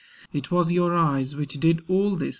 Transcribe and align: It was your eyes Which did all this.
It 0.33 0.49
was 0.49 0.71
your 0.71 0.95
eyes 0.95 1.35
Which 1.35 1.59
did 1.59 1.83
all 1.87 2.15
this. 2.15 2.29